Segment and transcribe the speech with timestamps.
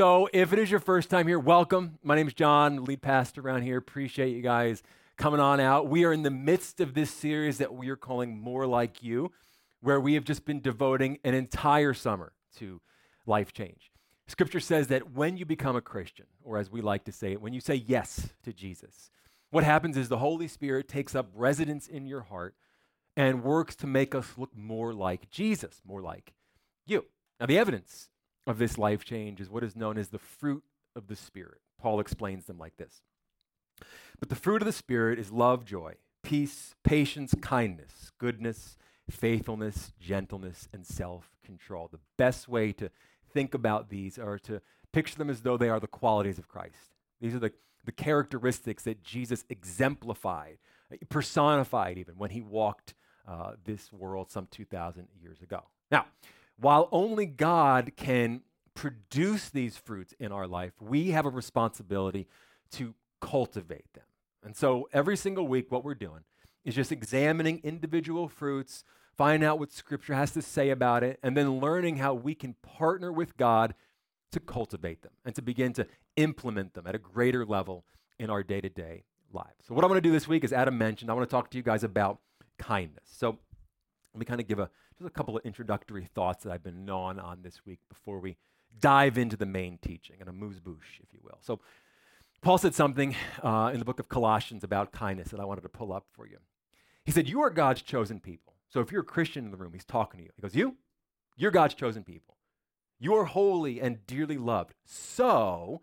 [0.00, 1.98] So, if it is your first time here, welcome.
[2.02, 3.76] My name is John, lead pastor around here.
[3.76, 4.82] Appreciate you guys
[5.18, 5.88] coming on out.
[5.88, 9.30] We are in the midst of this series that we are calling More Like You,
[9.82, 12.80] where we have just been devoting an entire summer to
[13.26, 13.92] life change.
[14.26, 17.42] Scripture says that when you become a Christian, or as we like to say it,
[17.42, 19.10] when you say yes to Jesus,
[19.50, 22.54] what happens is the Holy Spirit takes up residence in your heart
[23.18, 26.32] and works to make us look more like Jesus, more like
[26.86, 27.04] you.
[27.38, 28.08] Now, the evidence
[28.46, 30.62] of this life change is what is known as the fruit
[30.96, 31.60] of the Spirit.
[31.78, 33.02] Paul explains them like this
[34.18, 38.76] But the fruit of the Spirit is love, joy, peace, patience, kindness, goodness,
[39.10, 41.88] faithfulness, gentleness, and self control.
[41.90, 42.90] The best way to
[43.32, 44.60] think about these are to
[44.92, 46.94] picture them as though they are the qualities of Christ.
[47.20, 47.52] These are the,
[47.84, 50.58] the characteristics that Jesus exemplified,
[51.08, 52.94] personified even when he walked
[53.28, 55.62] uh, this world some 2,000 years ago.
[55.90, 56.06] Now,
[56.60, 58.42] while only God can
[58.74, 62.26] produce these fruits in our life, we have a responsibility
[62.72, 64.04] to cultivate them.
[64.42, 66.20] And so every single week, what we're doing
[66.64, 68.84] is just examining individual fruits,
[69.16, 72.54] finding out what Scripture has to say about it, and then learning how we can
[72.62, 73.74] partner with God
[74.32, 75.86] to cultivate them and to begin to
[76.16, 77.84] implement them at a greater level
[78.18, 79.64] in our day to day lives.
[79.66, 81.50] So, what I want to do this week, is Adam mentioned, I want to talk
[81.50, 82.20] to you guys about
[82.58, 83.04] kindness.
[83.04, 83.38] So,
[84.12, 84.70] let me kind of give a
[85.00, 88.36] just a couple of introductory thoughts that I've been gnawing on this week before we
[88.78, 91.38] dive into the main teaching and amuse-bouche, if you will.
[91.40, 91.60] So,
[92.42, 95.68] Paul said something uh, in the book of Colossians about kindness that I wanted to
[95.68, 96.38] pull up for you.
[97.04, 98.54] He said, You are God's chosen people.
[98.68, 100.30] So, if you're a Christian in the room, he's talking to you.
[100.36, 100.76] He goes, You?
[101.36, 102.36] You're God's chosen people.
[102.98, 104.74] You are holy and dearly loved.
[104.84, 105.80] So,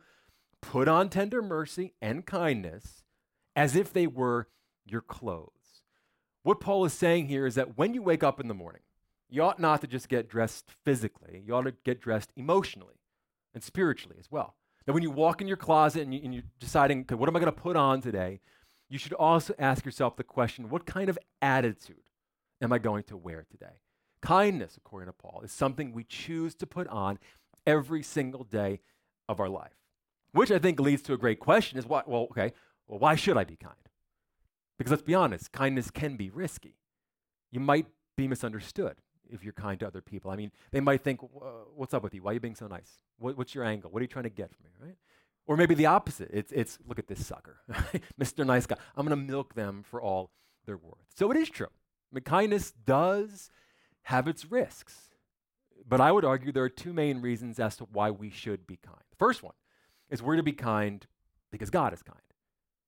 [0.62, 3.04] put on tender mercy and kindness
[3.56, 4.48] as if they were
[4.86, 5.82] your clothes.
[6.44, 8.82] What Paul is saying here is that when you wake up in the morning,
[9.30, 12.96] you ought not to just get dressed physically, you ought to get dressed emotionally
[13.54, 14.56] and spiritually as well.
[14.86, 17.40] That when you walk in your closet and, you, are deciding, okay, what am I
[17.40, 18.40] going to put on today?
[18.90, 22.10] You should also ask yourself the question, what kind of attitude
[22.62, 23.82] am I going to wear today?
[24.22, 27.20] Kindness, according to Paul, is something we choose to put on
[27.66, 28.80] every single day
[29.28, 29.76] of our life.
[30.32, 32.54] Which I think leads to a great question is why, well, okay,
[32.88, 33.76] well, why should I be kind?
[34.78, 36.76] Because let's be honest, kindness can be risky.
[37.52, 38.96] You might be misunderstood
[39.32, 40.32] if you're kind to other people.
[40.32, 41.22] I mean, they might think,
[41.76, 42.24] what's up with you?
[42.24, 42.92] Why are you being so nice?
[43.18, 43.92] What, what's your angle?
[43.92, 44.98] What are you trying to get from me, right?
[45.46, 46.30] Or maybe the opposite.
[46.34, 47.58] It's, it's look at this sucker,
[48.22, 48.46] Mr.
[48.46, 48.76] Nice Guy.
[48.96, 50.32] I'm going to milk them for all
[50.66, 51.06] they're worth.
[51.16, 51.68] So it is true.
[51.68, 53.50] I mean, kindness does
[54.04, 54.96] have its risks.
[55.88, 58.78] But I would argue there are two main reasons as to why we should be
[58.78, 59.02] kind.
[59.10, 59.54] The first one
[60.10, 61.06] is we're to be kind
[61.52, 62.20] because God is kind.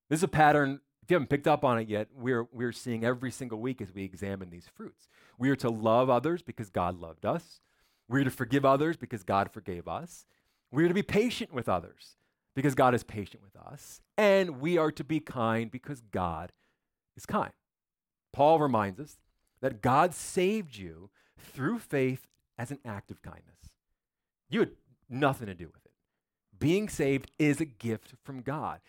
[0.09, 3.03] This is a pattern if you haven't picked up on it yet, we're, we're seeing
[3.03, 5.07] every single week as we examine these fruits.
[5.39, 7.61] We are to love others because God loved us.
[8.07, 10.27] We're to forgive others because God forgave us.
[10.71, 12.17] We are to be patient with others
[12.53, 14.01] because God is patient with us.
[14.19, 16.51] And we are to be kind because God
[17.17, 17.53] is kind.
[18.31, 19.17] Paul reminds us
[19.61, 21.09] that God saved you
[21.39, 23.71] through faith as an act of kindness.
[24.47, 24.71] You had
[25.09, 25.91] nothing to do with it.
[26.59, 28.79] Being saved is a gift from God.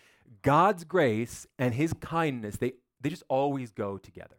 [0.43, 4.37] God's grace and his kindness, they, they just always go together.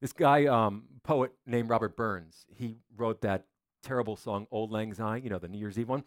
[0.00, 3.44] This guy, um, poet named Robert Burns, he wrote that
[3.82, 6.04] terrible song, Auld Lang Syne, you know, the New Year's Eve one.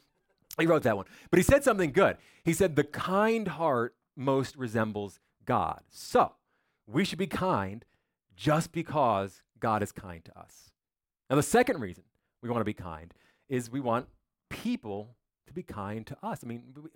[0.59, 1.05] He wrote that one.
[1.29, 2.17] But he said something good.
[2.43, 5.81] He said, The kind heart most resembles God.
[5.89, 6.33] So
[6.87, 7.85] we should be kind
[8.35, 10.71] just because God is kind to us.
[11.29, 12.03] Now, the second reason
[12.41, 13.13] we want to be kind
[13.49, 14.07] is we want
[14.49, 15.15] people
[15.47, 16.39] to be kind to us.
[16.43, 16.89] I mean, we,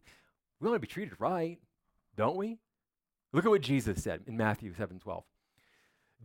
[0.59, 1.59] we want to be treated right
[2.15, 2.59] don't we?
[3.33, 5.23] Look at what Jesus said in Matthew 7 12.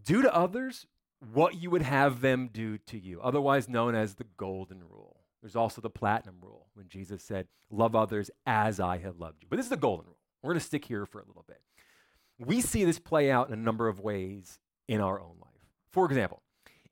[0.04, 0.86] Do to others
[1.32, 5.20] what you would have them do to you, otherwise known as the golden rule.
[5.40, 9.48] There's also the platinum rule when Jesus said, Love others as I have loved you.
[9.48, 10.18] But this is the golden rule.
[10.42, 11.60] We're going to stick here for a little bit.
[12.38, 14.58] We see this play out in a number of ways
[14.88, 15.50] in our own life.
[15.90, 16.42] For example,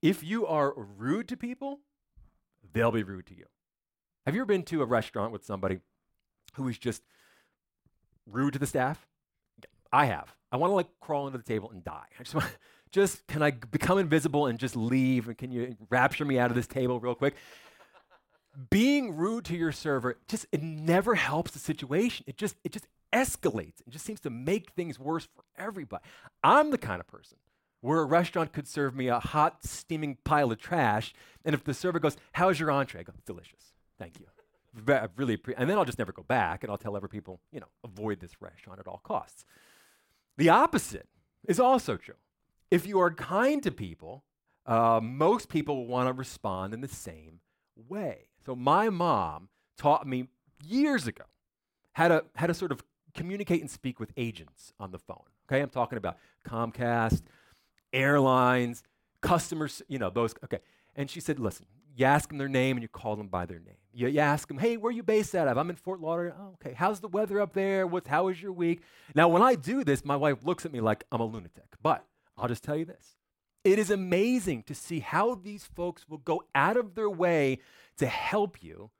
[0.00, 1.80] if you are rude to people,
[2.72, 3.44] they'll be rude to you.
[4.24, 5.80] Have you ever been to a restaurant with somebody
[6.54, 7.02] who is just
[8.26, 9.06] rude to the staff?
[9.92, 10.34] I have.
[10.50, 12.06] I want to like crawl under the table and die.
[12.18, 12.46] I just want,
[12.92, 15.28] just can I become invisible and just leave?
[15.28, 17.34] And can you rapture me out of this table real quick?
[18.70, 22.24] Being rude to your server just it never helps the situation.
[22.28, 23.80] It just it just escalates.
[23.86, 26.04] It just seems to make things worse for everybody.
[26.42, 27.38] I'm the kind of person
[27.80, 31.12] where a restaurant could serve me a hot, steaming pile of trash,
[31.44, 34.26] and if the server goes, "How's your entree?" I go, "Delicious, thank you."
[35.16, 37.60] Really, pre- and then I'll just never go back, and I'll tell every people, you
[37.60, 39.44] know, avoid this restaurant at all costs.
[40.36, 41.08] The opposite
[41.46, 42.16] is also true.
[42.70, 44.24] If you are kind to people,
[44.66, 47.40] uh, most people will want to respond in the same
[47.88, 48.28] way.
[48.44, 50.28] So my mom taught me
[50.64, 51.24] years ago
[51.92, 52.82] how to, how to sort of
[53.14, 55.24] communicate and speak with agents on the phone.
[55.48, 56.16] Okay, I'm talking about
[56.46, 57.22] Comcast,
[57.92, 58.82] airlines,
[59.20, 60.34] customers, you know, those.
[60.44, 60.60] Okay.
[60.96, 61.66] And she said, listen,
[61.96, 63.76] you ask them their name and you call them by their name.
[63.92, 65.56] You, you ask them, hey, where are you based out of?
[65.56, 66.36] I'm in Fort Lauderdale.
[66.38, 66.74] Oh, okay.
[66.74, 67.86] How's the weather up there?
[67.86, 68.82] What's, how was your week?
[69.14, 71.76] Now, when I do this, my wife looks at me like I'm a lunatic.
[71.82, 72.04] But
[72.36, 73.16] I'll just tell you this
[73.62, 77.58] it is amazing to see how these folks will go out of their way
[77.98, 78.90] to help you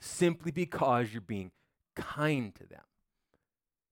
[0.00, 1.50] simply because you're being
[1.96, 2.82] kind to them.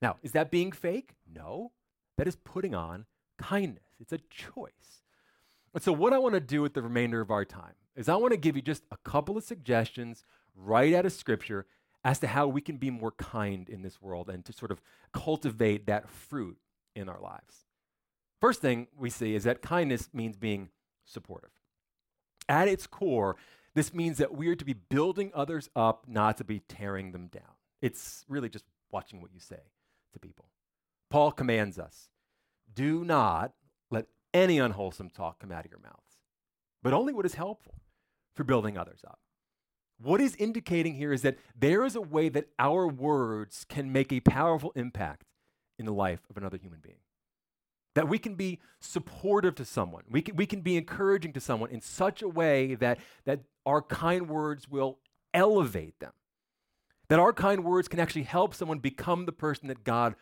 [0.01, 1.15] Now, is that being fake?
[1.31, 1.73] No.
[2.17, 3.07] That is putting on
[3.39, 3.83] kindness.
[3.99, 5.03] It's a choice.
[5.73, 8.17] And so, what I want to do with the remainder of our time is I
[8.17, 10.25] want to give you just a couple of suggestions
[10.55, 11.67] right out of Scripture
[12.05, 14.81] as to how we can be more kind in this world and to sort of
[15.13, 16.59] cultivate that fruit
[16.95, 17.67] in our lives.
[18.41, 20.69] First thing we see is that kindness means being
[21.05, 21.51] supportive.
[22.49, 23.37] At its core,
[23.75, 27.29] this means that we are to be building others up, not to be tearing them
[27.29, 27.43] down.
[27.81, 29.61] It's really just watching what you say
[30.13, 30.47] to people.
[31.11, 32.11] Paul commands us
[32.75, 33.53] do not
[33.91, 36.19] let any unwholesome talk come out of your mouths,
[36.83, 37.77] but only what is helpful
[38.35, 39.19] for building others up.
[40.03, 44.13] What he's indicating here is that there is a way that our words can make
[44.13, 45.25] a powerful impact
[45.79, 46.99] in the life of another human being.
[47.95, 51.71] That we can be supportive to someone, we can, we can be encouraging to someone
[51.71, 54.99] in such a way that, that our kind words will
[55.33, 56.13] elevate them.
[57.09, 60.17] That our kind words can actually help someone become the person that God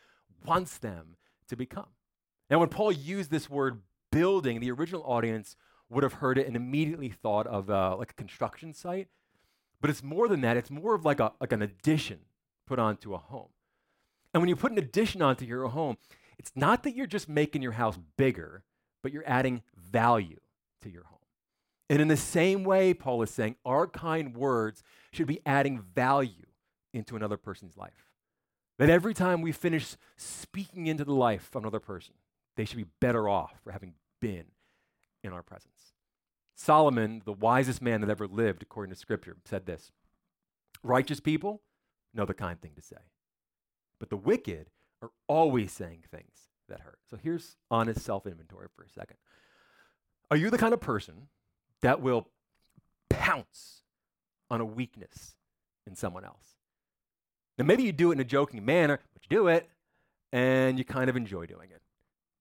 [0.45, 1.17] wants them
[1.49, 1.87] to become.
[2.51, 3.81] Now, when Paul used this word
[4.11, 5.57] building, the original audience
[5.93, 9.09] would have heard it and immediately thought of uh, like a construction site.
[9.81, 10.57] But it's more than that.
[10.57, 12.21] It's more of like, a, like an addition
[12.67, 13.49] put onto a home.
[14.33, 15.99] And when you put an addition onto your home,
[16.39, 18.65] it's not that you're just making your house bigger,
[19.03, 20.41] but you're adding value
[20.83, 21.19] to your home.
[21.91, 26.47] And in the same way, Paul is saying, our kind words should be adding value
[26.95, 28.13] into another person's life.
[28.79, 32.15] That every time we finish speaking into the life of another person,
[32.57, 34.47] they should be better off for having been
[35.23, 35.93] in our presence.
[36.55, 39.91] Solomon, the wisest man that ever lived, according to Scripture, said this
[40.83, 41.63] Righteous people
[42.15, 42.97] know the kind thing to say,
[43.99, 44.69] but the wicked
[45.01, 46.99] are always saying things that hurt.
[47.09, 49.17] So here's honest self inventory for a second.
[50.31, 51.29] Are you the kind of person
[51.83, 52.29] that will
[53.11, 53.83] pounce
[54.51, 55.35] on a weakness
[55.87, 56.57] in someone else?
[57.59, 59.69] Now, maybe you do it in a joking manner, but you do it
[60.33, 61.83] and you kind of enjoy doing it.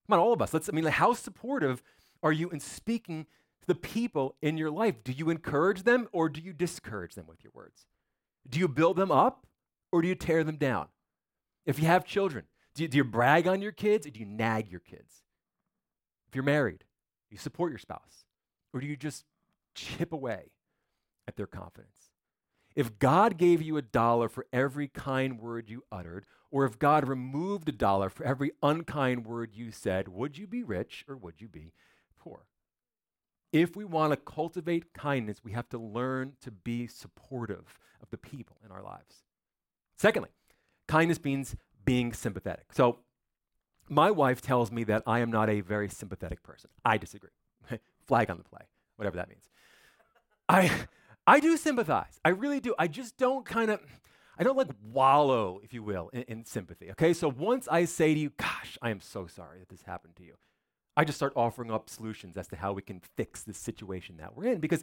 [0.06, 0.54] Come on, all of us.
[0.54, 1.82] Let's, I mean, how supportive
[2.22, 3.26] are you in speaking
[3.60, 5.02] to the people in your life?
[5.04, 7.86] Do you encourage them or do you discourage them with your words?
[8.48, 9.46] Do you build them up
[9.90, 10.88] or do you tear them down?
[11.64, 14.26] If you have children, do you, do you brag on your kids or do you
[14.26, 15.22] nag your kids?
[16.28, 18.24] If you're married, do you support your spouse
[18.72, 19.24] or do you just
[19.74, 20.50] chip away
[21.28, 22.10] at their confidence?
[22.74, 27.06] If God gave you a dollar for every kind word you uttered, or if God
[27.06, 31.40] removed a dollar for every unkind word you said, would you be rich or would
[31.40, 31.72] you be
[32.22, 32.46] poor?
[33.52, 38.16] If we want to cultivate kindness, we have to learn to be supportive of the
[38.16, 39.24] people in our lives.
[39.96, 40.30] Secondly,
[40.88, 42.66] kindness means being sympathetic.
[42.72, 42.98] So,
[43.88, 46.70] my wife tells me that I am not a very sympathetic person.
[46.84, 47.30] I disagree.
[48.06, 48.62] Flag on the play,
[48.96, 49.50] whatever that means.
[50.48, 50.70] I
[51.26, 52.20] I do sympathize.
[52.24, 52.74] I really do.
[52.78, 53.80] I just don't kind of,
[54.38, 56.90] I don't like wallow, if you will, in, in, sympathy.
[56.92, 57.12] Okay.
[57.12, 60.24] So once I say to you, gosh, I am so sorry that this happened to
[60.24, 60.34] you,
[60.96, 64.36] I just start offering up solutions as to how we can fix the situation that
[64.36, 64.58] we're in.
[64.58, 64.82] Because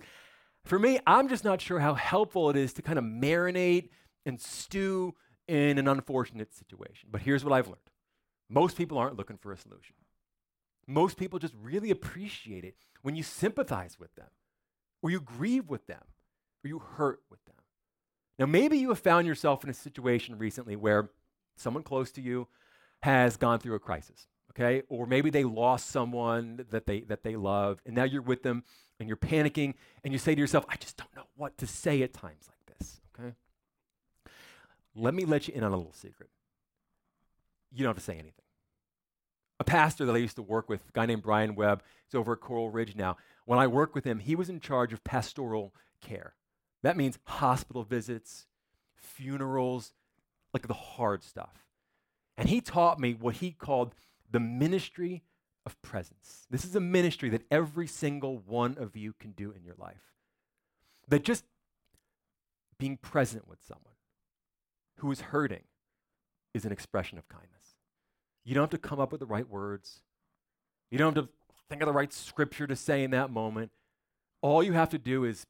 [0.65, 3.89] for me, I'm just not sure how helpful it is to kind of marinate
[4.25, 5.15] and stew
[5.47, 7.09] in an unfortunate situation.
[7.11, 7.77] But here's what I've learned
[8.49, 9.95] most people aren't looking for a solution.
[10.87, 14.29] Most people just really appreciate it when you sympathize with them
[15.03, 16.03] or you grieve with them
[16.63, 17.55] or you hurt with them.
[18.39, 21.11] Now, maybe you have found yourself in a situation recently where
[21.57, 22.47] someone close to you
[23.03, 24.83] has gone through a crisis, okay?
[24.89, 28.63] Or maybe they lost someone that they, that they love, and now you're with them
[28.99, 32.01] and you're panicking, and you say to yourself, I just don't know what to say
[32.01, 33.33] at times like this, okay?
[34.93, 36.29] Let me let you in on a little secret.
[37.71, 38.33] You don't have to say anything.
[39.59, 42.33] A pastor that I used to work with, a guy named Brian Webb, is over
[42.33, 43.17] at Coral Ridge now.
[43.45, 46.33] When I worked with him, he was in charge of pastoral care.
[46.81, 48.47] That means hospital visits,
[48.95, 49.93] funerals,
[50.53, 51.65] like the hard stuff.
[52.37, 53.93] And he taught me what he called
[54.31, 55.23] the ministry
[55.65, 56.45] of presence.
[56.49, 60.13] This is a ministry that every single one of you can do in your life.
[61.07, 61.45] That just
[62.77, 63.95] being present with someone
[64.99, 65.63] who is hurting
[66.53, 67.75] is an expression of kindness.
[68.45, 70.01] You don't have to come up with the right words.
[70.89, 71.31] You don't have to
[71.69, 73.71] think of the right scripture to say in that moment.
[74.41, 75.45] All you have to do is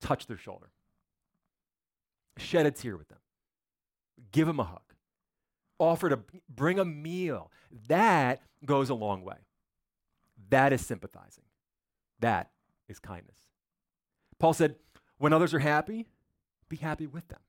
[0.00, 0.70] touch their shoulder.
[2.38, 3.18] shed a tear with them,
[4.30, 4.85] give them a hug,
[5.78, 7.50] offer to bring a meal.
[7.88, 9.36] That goes a long way.
[10.50, 11.44] That is sympathizing.
[12.20, 12.50] That
[12.88, 13.38] is kindness.
[14.38, 14.76] Paul said,
[15.18, 16.06] when others are happy,
[16.68, 17.40] be happy with them.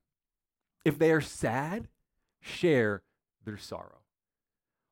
[0.85, 1.87] If they are sad,
[2.39, 3.03] share
[3.43, 3.99] their sorrow.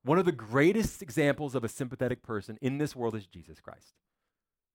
[0.03, 3.95] One of the greatest examples of a sympathetic person in this world is Jesus Christ.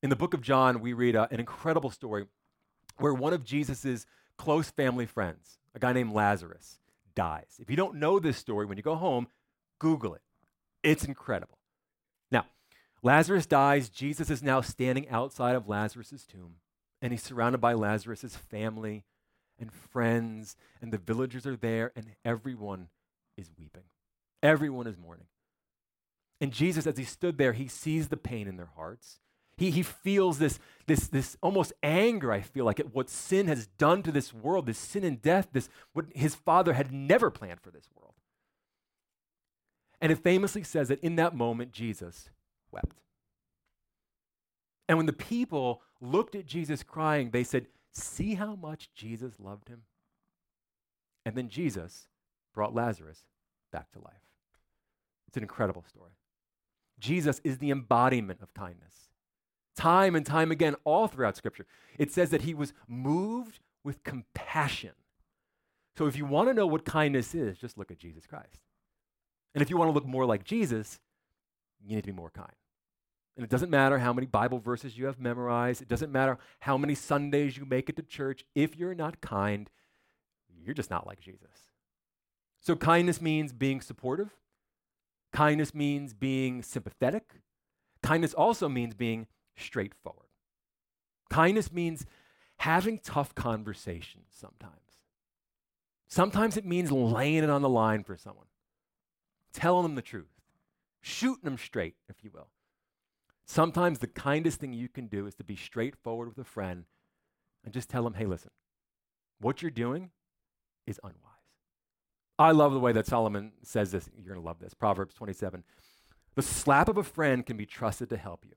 [0.03, 2.27] In the book of John, we read uh, an incredible story
[2.97, 4.07] where one of Jesus'
[4.39, 6.81] close family friends, a guy named Lazarus,
[7.21, 7.59] dies.
[7.59, 9.27] If you don't know this story, when you go home,
[9.79, 10.23] Google it.
[10.83, 11.59] It's incredible.
[12.31, 12.47] Now,
[13.03, 13.91] Lazarus dies.
[13.91, 16.55] Jesus is now standing outside of Lazarus' tomb,
[17.03, 19.05] and he's surrounded by Lazarus' family
[19.59, 22.89] and friends, and the villagers are there, and everyone
[23.37, 23.85] is weeping.
[24.43, 25.27] Everyone is mourning.
[26.41, 29.21] And Jesus, as he stood there, he sees the pain in their hearts.
[29.57, 33.67] He, he feels this, this, this almost anger, I feel like, at what sin has
[33.67, 37.61] done to this world, this sin and death, this what his father had never planned
[37.61, 38.15] for this world.
[40.01, 42.31] And it famously says that in that moment, Jesus
[42.73, 43.01] wept.
[44.89, 49.69] And when the people looked at Jesus crying, they said, See how much Jesus loved
[49.69, 49.83] him?
[51.27, 52.09] And then Jesus
[52.55, 53.25] brought Lazarus
[53.73, 54.15] back to life.
[55.29, 56.13] It's an incredible story.
[56.99, 59.10] Jesus is the embodiment of kindness.
[59.81, 61.65] Time and time again, all throughout Scripture,
[61.97, 64.91] it says that he was moved with compassion.
[65.97, 68.61] So if you want to know what kindness is, just look at Jesus Christ.
[69.55, 71.01] And if you want to look more like Jesus,
[71.81, 72.53] you need to be more kind.
[73.37, 76.77] And it doesn't matter how many Bible verses you have memorized, it doesn't matter how
[76.77, 78.45] many Sundays you make it to church.
[78.55, 79.71] If you're not kind,
[80.63, 81.71] you're just not like Jesus.
[82.61, 84.37] So, kindness means being supportive,
[85.33, 87.37] kindness means being sympathetic,
[88.03, 89.27] kindness also means being
[89.57, 90.29] straightforward.
[91.31, 92.07] Kindness means
[92.59, 94.75] having tough conversations sometimes.
[96.09, 98.47] Sometimes it means laying it on the line for someone,
[99.53, 100.41] telling them the truth,
[101.01, 102.49] shooting them straight, if you will.
[103.47, 106.85] Sometimes the kindest thing you can do is to be straightforward with a friend
[107.65, 108.51] and just tell them, hey, listen,
[109.41, 110.11] what you're doing
[110.87, 111.17] is unwise.
[112.39, 114.09] I love the way that Solomon says this.
[114.17, 114.73] You're going to love this.
[114.73, 115.63] Proverbs 27.
[116.37, 118.55] The slap of a friend can be trusted to help you,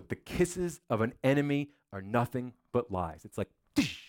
[0.00, 3.24] but the kisses of an enemy are nothing but lies.
[3.24, 3.48] It's like,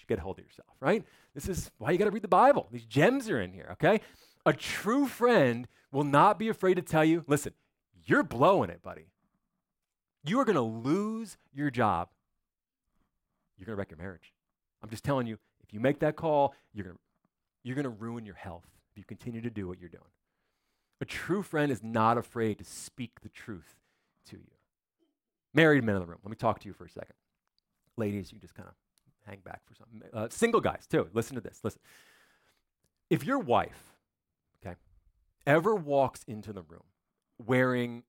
[0.07, 1.05] get hold of yourself, right?
[1.33, 2.67] This is why you got to read the Bible.
[2.71, 4.01] These gems are in here, okay?
[4.45, 7.53] A true friend will not be afraid to tell you, listen,
[8.05, 9.07] you're blowing it, buddy.
[10.23, 12.09] You are going to lose your job.
[13.57, 14.33] You're going to wreck your marriage.
[14.83, 17.01] I'm just telling you, if you make that call, you're going to,
[17.63, 20.03] you're going to ruin your health if you continue to do what you're doing.
[20.99, 23.75] A true friend is not afraid to speak the truth
[24.29, 24.60] to you.
[25.53, 27.15] Married men in the room, let me talk to you for a second.
[27.97, 28.75] Ladies, you just kind of
[29.25, 30.01] hang back for something.
[30.13, 31.59] Uh, single guys, too, listen to this.
[31.63, 31.81] Listen.
[33.09, 33.93] If your wife,
[34.65, 34.75] okay,
[35.45, 36.83] ever walks into the room
[37.37, 38.03] wearing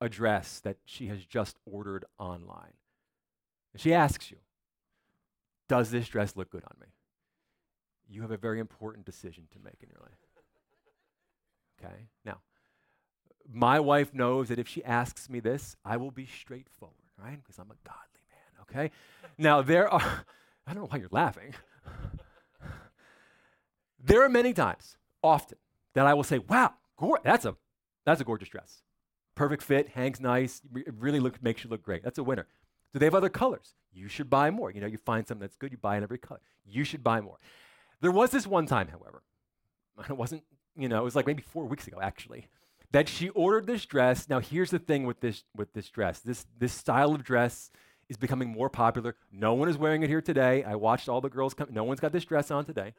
[0.00, 2.74] a dress that she has just ordered online.
[3.72, 4.38] And she asks you,
[5.68, 6.86] Does this dress look good on me?
[8.08, 10.18] You have a very important decision to make in your life.
[11.78, 12.06] Okay?
[12.24, 12.38] Now,
[13.52, 17.38] my wife knows that if she asks me this, I will be straightforward, right?
[17.42, 18.90] Because I'm a godly man, okay?
[19.38, 20.00] now, there are,
[20.66, 21.54] I don't know why you're laughing.
[24.04, 25.58] there are many times, often,
[25.94, 26.74] that I will say, wow,
[27.22, 27.56] that's a,
[28.04, 28.82] that's a gorgeous dress.
[29.34, 30.60] Perfect fit, hangs nice,
[30.98, 32.02] really look, makes you look great.
[32.02, 32.46] That's a winner.
[32.92, 33.74] Do they have other colors?
[33.92, 34.70] You should buy more.
[34.70, 36.40] You know, you find something that's good, you buy in every color.
[36.66, 37.38] You should buy more.
[38.00, 39.22] There was this one time, however,
[40.08, 40.42] it wasn't,
[40.76, 42.48] you know, it was like maybe four weeks ago actually,
[42.90, 44.28] that she ordered this dress.
[44.28, 46.20] Now here's the thing with this with this dress.
[46.20, 47.70] This this style of dress
[48.08, 49.16] is becoming more popular.
[49.30, 50.64] No one is wearing it here today.
[50.64, 51.68] I watched all the girls come.
[51.70, 52.94] No one's got this dress on today.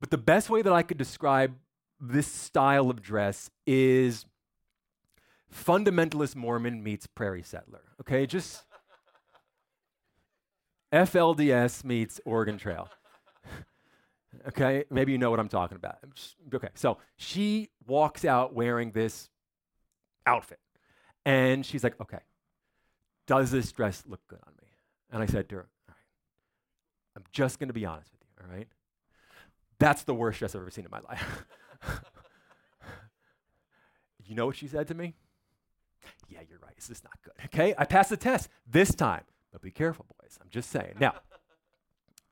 [0.00, 1.54] But the best way that I could describe
[2.00, 4.24] this style of dress is
[5.54, 7.82] fundamentalist Mormon meets prairie settler.
[8.00, 8.62] Okay, just
[10.92, 12.88] FLDS meets Oregon Trail.
[14.48, 15.98] Okay, maybe you know what I'm talking about.
[16.54, 19.28] Okay, so she walks out wearing this
[20.26, 20.60] outfit,
[21.24, 22.20] and she's like, "Okay,
[23.26, 24.68] does this dress look good on me?"
[25.10, 28.44] And I said to her, "All right, I'm just going to be honest with you.
[28.44, 28.68] All right,
[29.78, 31.44] that's the worst dress I've ever seen in my life."
[34.26, 35.14] you know what she said to me?
[36.30, 36.74] yeah, you're right.
[36.76, 37.34] This is not good.
[37.46, 39.22] Okay, I passed the test this time,
[39.52, 40.38] but be careful, boys.
[40.40, 40.94] I'm just saying.
[40.98, 41.14] Now,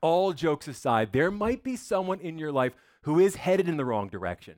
[0.00, 3.84] all jokes aside, there might be someone in your life who is headed in the
[3.84, 4.56] wrong direction,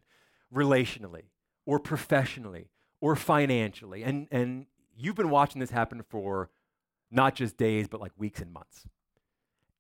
[0.54, 1.25] relationally,
[1.66, 2.68] or professionally,
[3.00, 4.02] or financially.
[4.02, 4.66] And, and
[4.97, 6.50] you've been watching this happen for
[7.11, 8.87] not just days, but like weeks and months.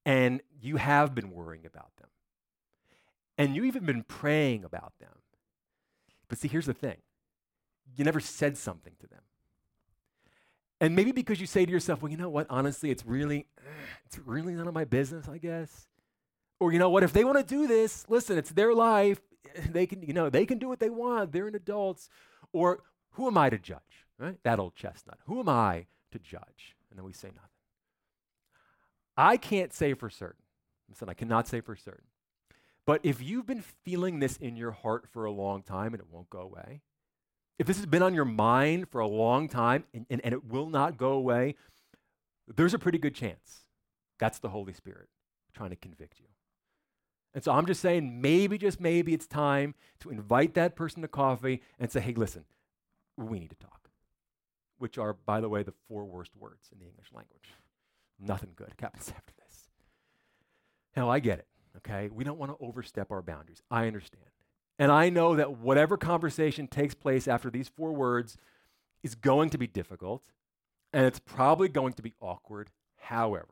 [0.06, 2.08] And you have been worrying about them.
[3.38, 5.14] and you've even been praying about them.
[6.28, 6.96] But see, here's the thing
[7.96, 9.22] you never said something to them.
[10.80, 13.70] And maybe because you say to yourself, well, you know what, honestly, it's really, eh,
[14.06, 15.86] it's really none of my business, I guess.
[16.58, 19.20] Or you know what, if they want to do this, listen, it's their life.
[19.70, 21.32] They can, you know, they can do what they want.
[21.32, 22.08] They're an adults.
[22.52, 22.82] Or
[23.12, 24.06] who am I to judge?
[24.18, 24.36] Right?
[24.44, 25.18] That old chestnut.
[25.26, 26.76] Who am I to judge?
[26.90, 27.48] And then we say nothing.
[29.16, 30.44] I can't say for certain.
[30.88, 32.04] Listen, I cannot say for certain.
[32.86, 36.08] But if you've been feeling this in your heart for a long time and it
[36.10, 36.82] won't go away,
[37.60, 40.46] if this has been on your mind for a long time and, and, and it
[40.46, 41.56] will not go away,
[42.48, 43.64] there's a pretty good chance
[44.18, 45.08] that's the Holy Spirit
[45.52, 46.26] trying to convict you.
[47.34, 51.08] And so I'm just saying, maybe, just maybe, it's time to invite that person to
[51.08, 52.46] coffee and say, hey, listen,
[53.18, 53.90] we need to talk.
[54.78, 57.50] Which are, by the way, the four worst words in the English language.
[58.18, 59.68] Nothing good happens after this.
[60.96, 62.08] Now, I get it, okay?
[62.10, 63.60] We don't want to overstep our boundaries.
[63.70, 64.24] I understand.
[64.80, 68.38] And I know that whatever conversation takes place after these four words
[69.02, 70.22] is going to be difficult,
[70.90, 72.70] and it's probably going to be awkward.
[72.96, 73.50] However,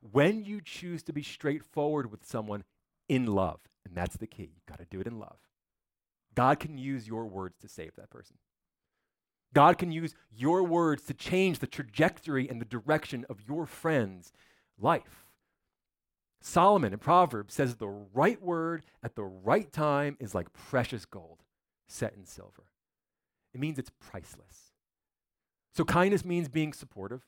[0.00, 2.64] when you choose to be straightforward with someone
[3.10, 5.36] in love, and that's the key, you've got to do it in love.
[6.34, 8.38] God can use your words to save that person.
[9.52, 14.32] God can use your words to change the trajectory and the direction of your friend's
[14.80, 15.21] life.
[16.42, 21.38] Solomon in Proverbs says the right word at the right time is like precious gold
[21.88, 22.64] set in silver.
[23.54, 24.72] It means it's priceless.
[25.74, 27.22] So, kindness means being supportive,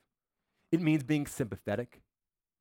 [0.71, 2.01] it means being sympathetic,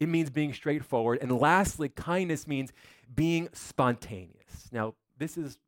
[0.00, 1.18] it means being straightforward.
[1.20, 2.72] And lastly, kindness means
[3.14, 4.68] being spontaneous.
[4.72, 5.58] Now, this is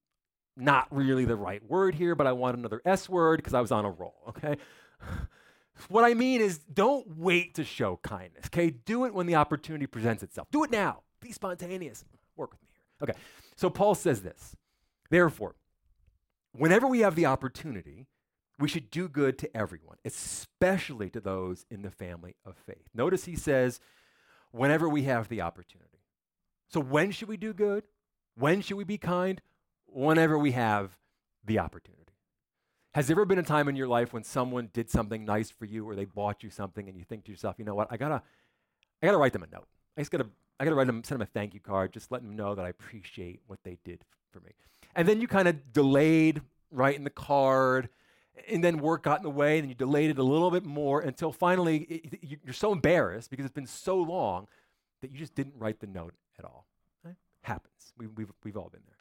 [0.57, 3.73] not really the right word here, but I want another S word because I was
[3.73, 4.57] on a roll, okay?
[5.88, 8.71] what I mean is don't wait to show kindness, okay?
[8.71, 10.49] Do it when the opportunity presents itself.
[10.50, 11.02] Do it now.
[11.21, 12.04] Be spontaneous.
[12.37, 13.09] Work with me here.
[13.09, 13.18] Okay,
[13.56, 14.56] so Paul says this.
[15.11, 15.54] Therefore,
[16.52, 18.07] whenever we have the opportunity,
[18.59, 22.88] we should do good to everyone, especially to those in the family of faith.
[22.94, 23.81] Notice he says,
[24.50, 26.00] whenever we have the opportunity.
[26.68, 27.85] So, when should we do good?
[28.35, 29.40] When should we be kind?
[29.96, 30.98] whenever we have
[31.44, 32.03] the opportunity.
[32.96, 35.66] Has there ever been a time in your life when someone did something nice for
[35.66, 37.98] you or they bought you something and you think to yourself, you know what, I
[37.98, 38.22] gotta,
[39.02, 39.66] I gotta write them a note.
[39.98, 40.26] I just gotta,
[40.59, 42.64] I gotta write them, send them a thank you card, just let them know that
[42.64, 44.52] I appreciate what they did for me.
[44.94, 47.90] And then you kind of delayed writing the card,
[48.48, 51.02] and then work got in the way, and you delayed it a little bit more
[51.02, 54.48] until finally it, it, you're so embarrassed because it's been so long
[55.02, 56.66] that you just didn't write the note at all.
[57.04, 57.16] Right?
[57.42, 57.92] Happens.
[57.98, 58.95] We, we've, we've all been there.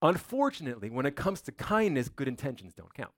[0.00, 3.12] Unfortunately, when it comes to kindness, good intentions don't count.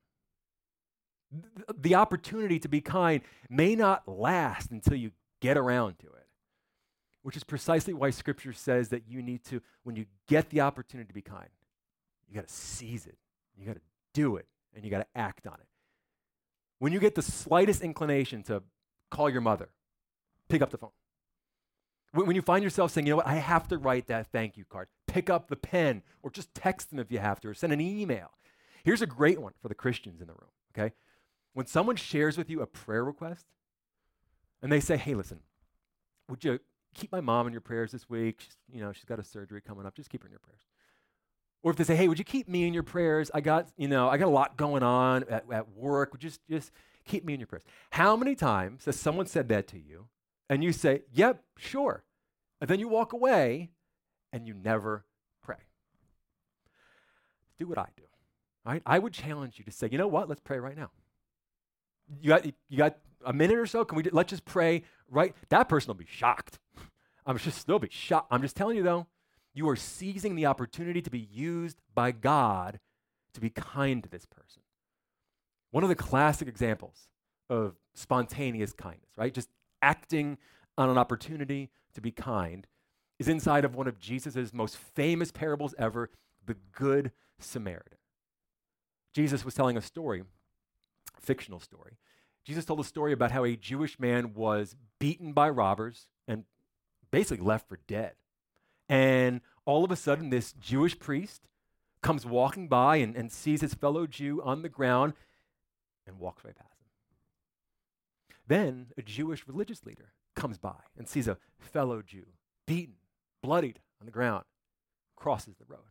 [1.76, 6.26] The opportunity to be kind may not last until you get around to it,
[7.22, 11.06] which is precisely why Scripture says that you need to, when you get the opportunity
[11.06, 11.48] to be kind,
[12.28, 13.18] you got to seize it,
[13.56, 13.82] you got to
[14.14, 15.66] do it, and you got to act on it.
[16.78, 18.62] When you get the slightest inclination to
[19.10, 19.68] call your mother,
[20.48, 20.90] pick up the phone.
[22.12, 24.64] When you find yourself saying, you know what, I have to write that thank you
[24.64, 27.72] card, pick up the pen or just text them if you have to or send
[27.72, 28.30] an email.
[28.84, 30.94] Here's a great one for the Christians in the room, okay?
[31.52, 33.46] When someone shares with you a prayer request
[34.62, 35.40] and they say, hey, listen,
[36.28, 36.60] would you
[36.94, 38.40] keep my mom in your prayers this week?
[38.40, 39.94] She's, you know, she's got a surgery coming up.
[39.94, 40.62] Just keep her in your prayers.
[41.62, 43.30] Or if they say, hey, would you keep me in your prayers?
[43.34, 46.12] I got, you know, I got a lot going on at, at work.
[46.12, 46.70] Would you just, just
[47.04, 47.64] keep me in your prayers?
[47.90, 50.06] How many times has someone said that to you
[50.48, 52.04] and you say, yep, sure.
[52.60, 53.70] And then you walk away
[54.32, 55.04] and you never
[55.42, 55.56] pray.
[57.58, 58.04] Do what I do.
[58.64, 58.82] Right?
[58.84, 60.28] I would challenge you to say, you know what?
[60.28, 60.90] Let's pray right now.
[62.20, 63.84] You got, you got a minute or so?
[63.84, 65.34] Can we, let's just pray right?
[65.48, 66.58] That person will be shocked.
[67.26, 68.28] I'm just, they'll be shocked.
[68.30, 69.06] I'm just telling you though,
[69.52, 72.78] you are seizing the opportunity to be used by God
[73.34, 74.62] to be kind to this person.
[75.70, 77.08] One of the classic examples
[77.48, 79.34] of spontaneous kindness, right?
[79.34, 79.48] Just
[79.82, 80.38] acting
[80.78, 82.66] on an opportunity to be kind
[83.20, 86.10] is inside of one of Jesus' most famous parables ever,
[86.46, 87.98] the Good Samaritan.
[89.12, 91.98] Jesus was telling a story, a fictional story.
[92.46, 96.44] Jesus told a story about how a Jewish man was beaten by robbers and
[97.10, 98.14] basically left for dead.
[98.88, 101.42] And all of a sudden, this Jewish priest
[102.02, 105.12] comes walking by and, and sees his fellow Jew on the ground
[106.06, 106.88] and walks right past him.
[108.48, 112.24] Then a Jewish religious leader comes by and sees a fellow Jew
[112.66, 112.94] beaten,
[113.42, 114.44] bloodied on the ground,
[115.16, 115.90] crosses the road.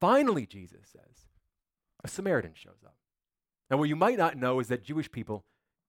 [0.00, 1.26] Finally, Jesus says,
[2.04, 2.96] a Samaritan shows up.
[3.70, 5.44] Now, what you might not know is that Jewish people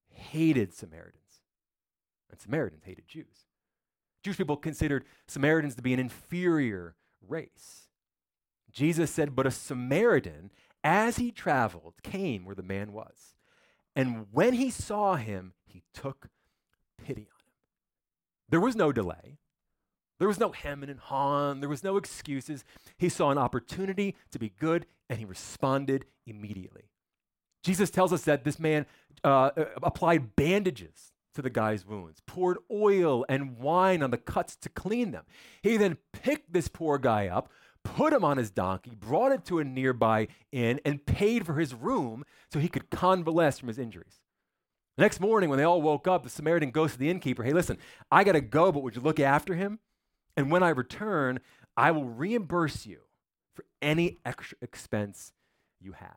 [0.09, 1.41] hated Samaritans,
[2.29, 3.47] and Samaritans hated Jews.
[4.23, 6.95] Jewish people considered Samaritans to be an inferior
[7.27, 7.89] race.
[8.71, 10.51] Jesus said, But a Samaritan,
[10.83, 13.35] as he traveled, came where the man was.
[13.95, 16.29] And when he saw him, he took
[16.97, 17.53] pity on him.
[18.49, 19.39] There was no delay.
[20.23, 21.59] There was no hemming and hawing.
[21.59, 22.63] There was no excuses.
[22.97, 26.83] He saw an opportunity to be good, and he responded immediately.
[27.61, 28.85] Jesus tells us that this man
[29.25, 34.55] uh, uh applied bandages to the guy's wounds, poured oil and wine on the cuts
[34.55, 35.25] to clean them.
[35.61, 37.51] He then picked this poor guy up,
[37.83, 41.73] put him on his donkey, brought it to a nearby inn, and paid for his
[41.73, 44.21] room so he could convalesce from his injuries.
[44.97, 47.77] Next morning, when they all woke up, the Samaritan goes to the innkeeper Hey, listen,
[48.09, 49.79] I got to go, but would you look after him?
[50.35, 51.39] And when I return,
[51.77, 52.99] I will reimburse you
[53.53, 55.33] for any extra expense
[55.79, 56.09] you have.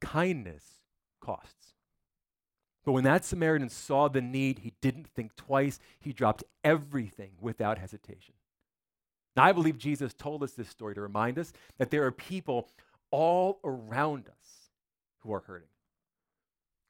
[0.00, 0.64] Kindness
[1.20, 1.74] costs.
[2.84, 5.78] But when that Samaritan saw the need, he didn't think twice.
[5.98, 8.34] He dropped everything without hesitation.
[9.36, 12.68] Now, I believe Jesus told us this story to remind us that there are people
[13.10, 14.70] all around us
[15.20, 15.68] who are hurting.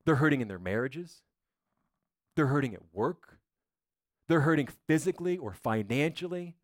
[0.05, 1.23] They're hurting in their marriages,
[2.35, 3.40] they're hurting at work,
[4.31, 6.55] they're hurting physically or financially,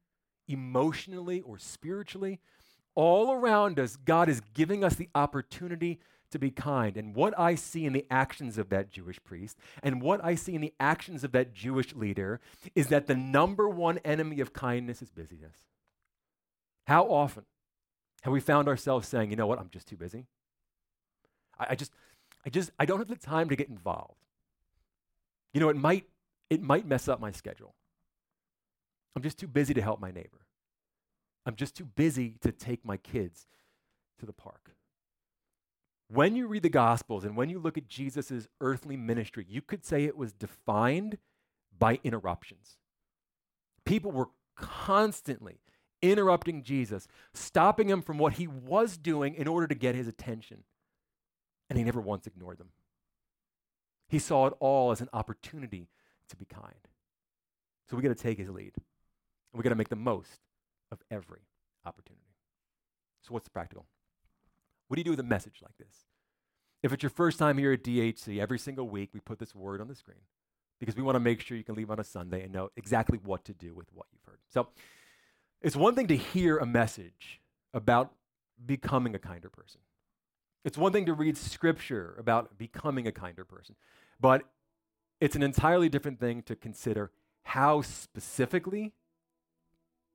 [0.47, 2.39] emotionally or spiritually.
[2.95, 5.99] All around us, God is giving us the opportunity
[6.31, 6.97] to be kind.
[6.97, 10.55] And what I see in the actions of that Jewish priest and what I see
[10.55, 12.41] in the actions of that Jewish leader
[12.77, 15.57] is that the number one enemy of kindness is busyness.
[16.87, 17.47] How often
[18.23, 20.27] have we found ourselves saying, you know what, I'm just too busy?
[21.59, 21.91] I, I just,
[22.45, 24.23] I just, I don't have the time to get involved.
[25.53, 26.05] You know, it might,
[26.51, 27.75] it might mess up my schedule.
[29.15, 30.47] I'm just too busy to help my neighbor.
[31.47, 33.47] I'm just too busy to take my kids
[34.19, 34.73] to the park.
[36.09, 39.85] When you read the Gospels and when you look at Jesus' earthly ministry, you could
[39.85, 41.19] say it was defined
[41.77, 42.79] by interruptions.
[43.85, 45.61] People were constantly
[46.03, 50.65] interrupting Jesus, stopping him from what he was doing in order to get his attention.
[51.69, 52.71] And he never once ignored them.
[54.09, 55.89] He saw it all as an opportunity
[56.29, 56.89] to be kind.
[57.89, 58.73] So we got to take his lead.
[59.53, 60.41] We got to make the most
[60.91, 61.41] of every
[61.85, 62.35] opportunity.
[63.23, 63.87] So, what's the practical?
[64.89, 66.05] What do you do with a message like this?
[66.83, 69.81] If it's your first time here at DHC, every single week we put this word
[69.81, 70.21] on the screen
[70.79, 73.19] because we want to make sure you can leave on a Sunday and know exactly
[73.25, 74.39] what to do with what you've heard.
[74.49, 74.69] So
[75.62, 77.41] it's one thing to hear a message
[77.73, 78.12] about
[78.65, 79.81] becoming a kinder person.
[80.65, 83.77] It's one thing to read scripture about becoming a kinder person,
[84.21, 84.43] but
[85.21, 87.11] it's an entirely different thing to consider
[87.43, 88.93] how specifically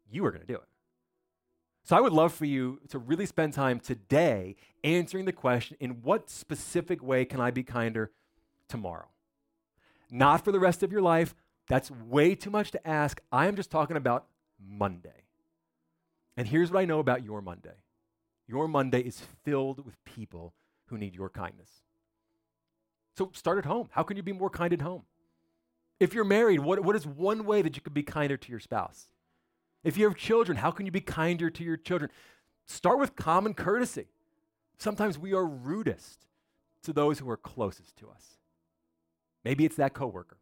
[0.10, 0.68] you are going to do it.
[1.84, 6.02] So I would love for you to really spend time today answering the question in
[6.04, 8.12] what specific way can I be kinder
[8.68, 9.08] tomorrow?
[10.12, 11.34] Not for the rest of your life.
[11.68, 13.22] That's way too much to ask.
[13.32, 14.26] I am just talking about
[14.60, 15.24] Monday.
[16.38, 17.76] And here's what I know about your Monday
[18.48, 20.54] your Monday is filled with people
[20.88, 21.70] who need your kindness.
[23.18, 23.90] So start at home.
[23.92, 25.04] How can you be more kind at home?
[26.00, 28.60] If you're married, what, what is one way that you could be kinder to your
[28.60, 29.08] spouse?
[29.84, 32.12] If you have children, how can you be kinder to your children?
[32.66, 34.08] Start with common courtesy.
[34.78, 36.26] Sometimes we are rudest
[36.84, 38.38] to those who are closest to us.
[39.44, 40.38] Maybe it's that coworker.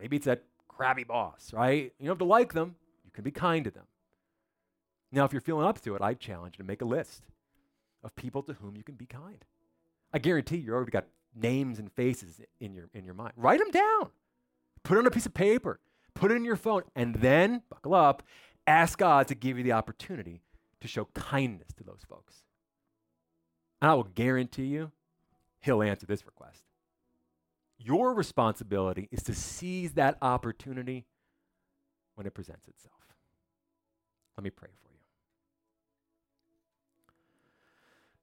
[0.00, 1.92] Maybe it's that crabby boss, right?
[1.98, 3.84] You don't have to like them, you can be kind to them.
[5.12, 7.22] Now, if you're feeling up to it, I challenge you to make a list
[8.02, 9.44] of people to whom you can be kind.
[10.12, 13.32] I guarantee you already got names and faces in your, in your mind.
[13.36, 14.10] Write them down.
[14.82, 15.80] Put it on a piece of paper
[16.14, 18.22] put it in your phone, and then, buckle up,
[18.66, 20.40] ask God to give you the opportunity
[20.80, 22.44] to show kindness to those folks.
[23.80, 24.92] And I will guarantee you,
[25.60, 26.62] He'll answer this request.
[27.78, 31.06] Your responsibility is to seize that opportunity
[32.14, 32.94] when it presents itself.
[34.36, 34.91] Let me pray for you.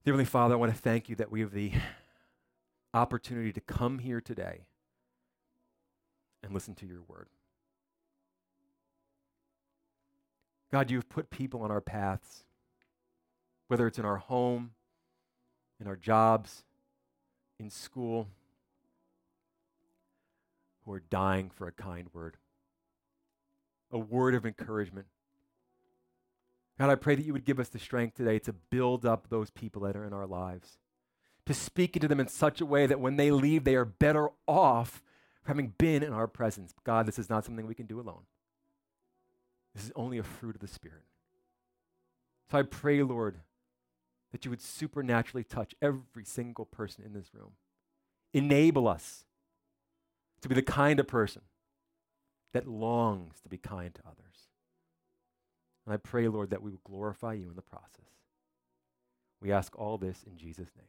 [0.06, 1.74] Dear Heavenly Father, I want to thank you that we have the
[2.94, 4.62] opportunity to come here today
[6.42, 7.28] and listen to your word.
[10.72, 12.46] God, you've put people on our paths,
[13.68, 14.72] whether it's in our home,
[15.82, 16.64] in our jobs,
[17.60, 18.30] in school,
[20.86, 22.38] who are dying for a kind word,
[23.92, 25.08] a word of encouragement.
[26.80, 29.50] God, I pray that you would give us the strength today to build up those
[29.50, 30.78] people that are in our lives,
[31.46, 34.30] to speak into them in such a way that when they leave, they are better
[34.48, 35.04] off
[35.42, 36.74] for having been in our presence.
[36.86, 38.22] God, this is not something we can do alone.
[39.76, 41.04] This is only a fruit of the Spirit.
[42.50, 43.42] So I pray, Lord,
[44.32, 47.52] that you would supernaturally touch every single person in this room.
[48.34, 49.26] Enable us
[50.42, 51.42] to be the kind of person
[52.54, 54.29] that longs to be kind to others.
[55.90, 58.12] And I pray, Lord, that we will glorify you in the process.
[59.42, 60.86] We ask all this in Jesus' name.